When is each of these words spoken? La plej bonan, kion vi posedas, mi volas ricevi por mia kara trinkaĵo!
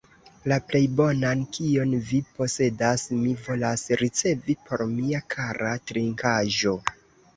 La 0.51 0.55
plej 0.69 0.79
bonan, 0.99 1.43
kion 1.57 1.91
vi 2.07 2.21
posedas, 2.39 3.03
mi 3.19 3.35
volas 3.49 3.85
ricevi 4.03 4.57
por 4.71 4.85
mia 4.97 5.23
kara 5.35 5.75
trinkaĵo! 5.93 6.75